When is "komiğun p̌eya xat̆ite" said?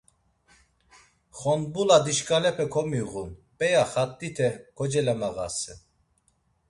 2.73-4.49